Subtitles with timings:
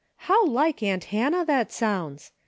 [0.31, 2.31] "How like aunt Hannah that sounds